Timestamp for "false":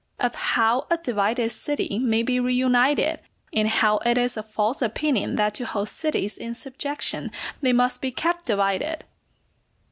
4.41-4.81